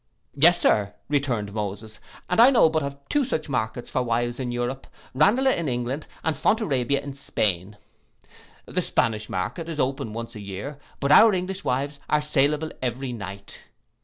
[0.33, 4.51] 'Yes, Sir,' returned Moses, 'and I know but of two such markets for wives in
[4.51, 7.77] Europe, Ranelagh in England, and Fontarabia in Spain.
[8.65, 13.13] The Spanish market is open once a year, but our English wives are saleable every
[13.13, 13.65] night.